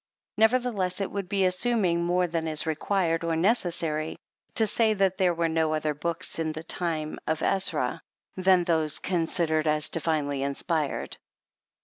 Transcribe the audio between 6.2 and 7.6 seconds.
in the time of